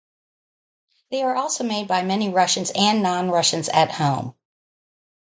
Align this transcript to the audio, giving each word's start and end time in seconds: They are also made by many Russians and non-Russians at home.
They 1.11 1.21
are 1.21 1.35
also 1.35 1.63
made 1.63 1.87
by 1.87 2.01
many 2.01 2.29
Russians 2.33 2.71
and 2.73 3.03
non-Russians 3.03 3.69
at 3.69 3.91
home. 3.91 4.33